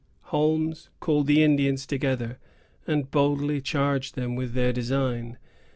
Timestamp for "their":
4.55-4.73